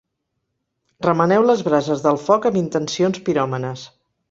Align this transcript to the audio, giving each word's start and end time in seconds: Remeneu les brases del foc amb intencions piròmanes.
Remeneu 1.07 1.45
les 1.51 1.61
brases 1.67 2.03
del 2.07 2.19
foc 2.23 2.49
amb 2.51 2.59
intencions 2.65 3.23
piròmanes. 3.31 3.89